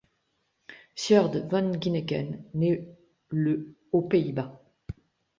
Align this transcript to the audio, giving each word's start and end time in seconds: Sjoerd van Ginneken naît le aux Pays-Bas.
Sjoerd 1.01 1.35
van 1.51 1.67
Ginneken 1.79 2.43
naît 2.55 2.87
le 3.29 3.77
aux 3.91 4.01
Pays-Bas. 4.01 4.59